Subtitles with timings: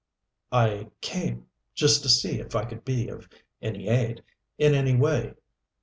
[0.55, 1.45] "I came
[1.75, 3.29] just to see if I could be of
[3.61, 4.23] any aid
[4.57, 5.35] in any way."